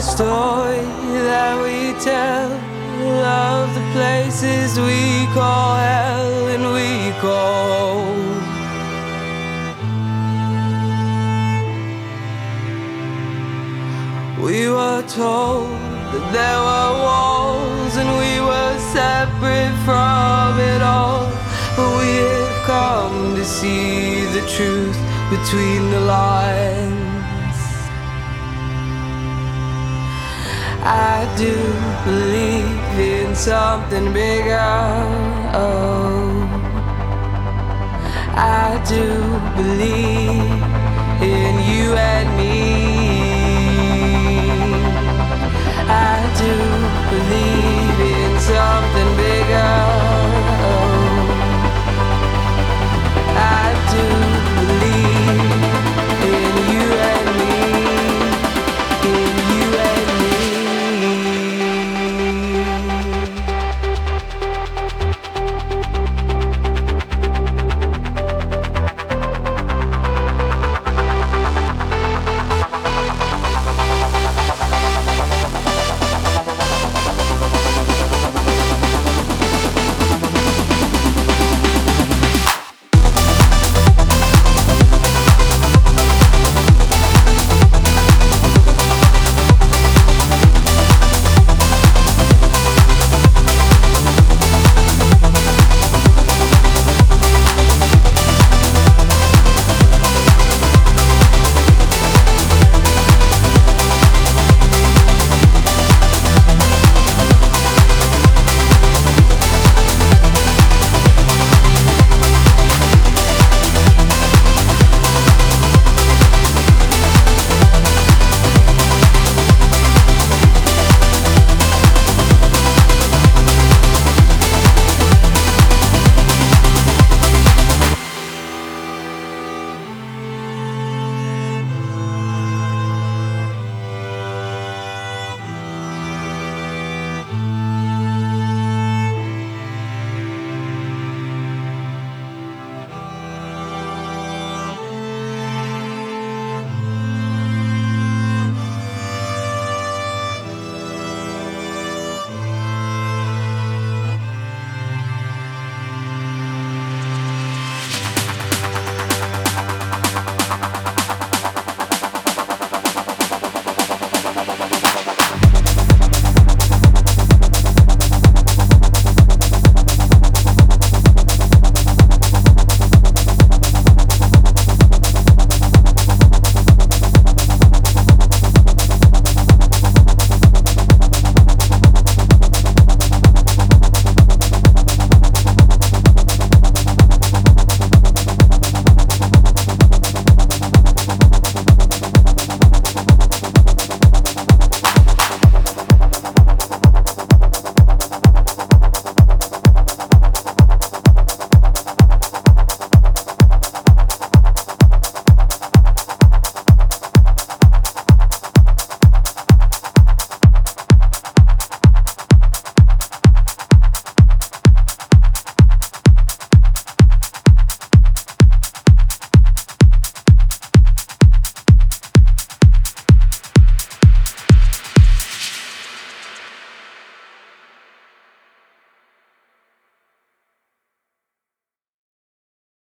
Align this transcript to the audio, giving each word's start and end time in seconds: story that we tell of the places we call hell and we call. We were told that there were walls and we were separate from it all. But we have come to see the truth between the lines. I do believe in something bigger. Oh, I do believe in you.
story 0.00 0.80
that 1.28 1.60
we 1.62 1.92
tell 2.00 2.50
of 3.22 3.74
the 3.74 3.84
places 3.92 4.78
we 4.78 5.26
call 5.34 5.76
hell 5.76 6.48
and 6.48 6.64
we 6.72 7.12
call. 7.20 8.00
We 14.42 14.68
were 14.70 15.02
told 15.02 15.68
that 16.12 16.26
there 16.32 16.60
were 16.68 16.92
walls 17.04 17.96
and 17.96 18.08
we 18.22 18.40
were 18.40 18.78
separate 18.96 19.76
from 19.84 20.58
it 20.58 20.80
all. 20.80 21.28
But 21.76 21.90
we 22.00 22.10
have 22.24 22.64
come 22.64 23.34
to 23.36 23.44
see 23.44 24.24
the 24.36 24.44
truth 24.48 24.98
between 25.28 25.90
the 25.90 26.00
lines. 26.00 27.19
I 30.82 31.28
do 31.36 31.54
believe 32.04 32.98
in 32.98 33.34
something 33.34 34.12
bigger. 34.12 34.58
Oh, 35.52 36.48
I 38.34 38.82
do 38.88 39.04
believe 39.56 40.62
in 41.22 41.54
you. 41.68 41.80